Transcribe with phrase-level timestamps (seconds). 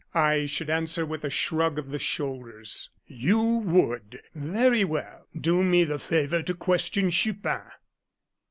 [0.15, 4.23] "I should answer with a shrug of the shoulders." "You would!
[4.33, 7.61] Very well; do me the favor to question Chupin."